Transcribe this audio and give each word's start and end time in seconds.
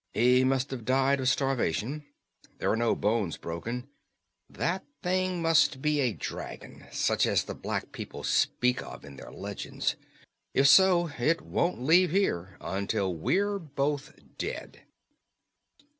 He 0.15 0.43
must 0.43 0.71
have 0.71 0.83
died 0.83 1.19
of 1.19 1.29
starvation. 1.29 2.07
There 2.57 2.71
are 2.71 2.75
no 2.75 2.95
bones 2.95 3.37
broken. 3.37 3.87
That 4.49 4.83
thing 5.03 5.43
must 5.43 5.79
be 5.79 5.99
a 5.99 6.11
dragon, 6.11 6.87
such 6.91 7.27
as 7.27 7.43
the 7.43 7.53
black 7.53 7.91
people 7.91 8.23
speak 8.23 8.81
of 8.81 9.05
in 9.05 9.15
their 9.17 9.31
legends. 9.31 9.95
If 10.55 10.67
so, 10.67 11.11
it 11.19 11.41
won't 11.43 11.83
leave 11.83 12.09
here 12.09 12.57
until 12.61 13.13
we're 13.13 13.59
both 13.59 14.13
dead." 14.39 14.87